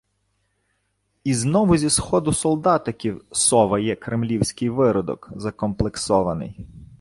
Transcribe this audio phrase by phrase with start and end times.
[1.23, 6.65] І знову зі сходу солдатиків соває кремлівський виродок закомплексований.